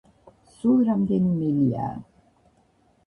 [0.53, 1.93] სულ რამდენი მელიაა?